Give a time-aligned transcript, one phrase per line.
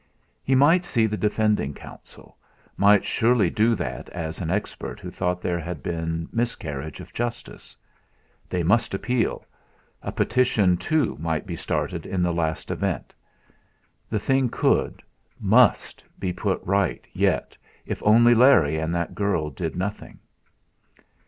[0.43, 2.35] He might see the defending counsel,
[2.75, 7.77] might surely do that as an expert who thought there had been miscarriage of justice.
[8.49, 9.45] They must appeal;
[10.01, 13.13] a petition too might be started in the last event.
[14.09, 15.03] The thing could
[15.39, 17.55] must be put right yet,
[17.85, 20.17] if only Larry and that girl did nothing!